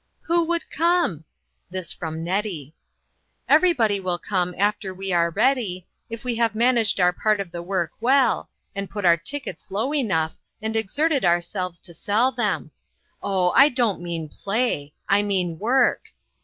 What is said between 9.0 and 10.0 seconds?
our tickets low